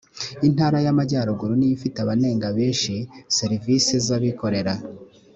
intara 0.47 0.77
y 0.85 0.89
amajyaruguru 0.93 1.51
niyo 1.57 1.73
ifite 1.77 1.97
abanenga 2.01 2.47
benshi 2.57 2.93
serivisi 3.37 3.93
z 4.05 4.07
abikorera 4.17 4.73